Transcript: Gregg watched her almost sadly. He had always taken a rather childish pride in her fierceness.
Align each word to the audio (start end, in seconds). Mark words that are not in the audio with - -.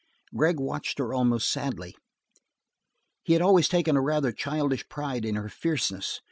Gregg 0.35 0.59
watched 0.59 0.97
her 0.97 1.13
almost 1.13 1.47
sadly. 1.47 1.95
He 3.21 3.33
had 3.33 3.41
always 3.43 3.69
taken 3.69 3.95
a 3.95 4.01
rather 4.01 4.31
childish 4.31 4.89
pride 4.89 5.23
in 5.25 5.35
her 5.35 5.47
fierceness. 5.47 6.19